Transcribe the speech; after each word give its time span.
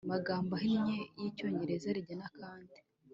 magambo 0.11 0.51
ahinnye 0.59 0.97
y 1.19 1.23
Icyongereza 1.29 1.87
Rigena 1.95 2.27
kandi 2.37 2.75